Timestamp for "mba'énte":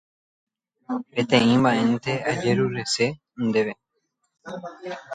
1.59-2.13